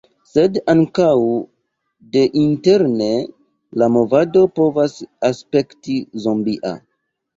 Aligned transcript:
Sed 0.27 0.55
ankaŭ 0.71 1.09
deinterne 2.15 3.11
la 3.83 3.91
movado 3.99 4.43
povas 4.61 4.97
aspekti 5.33 5.99
zombia. 6.25 6.77